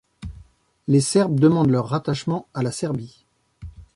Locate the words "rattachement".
1.87-2.47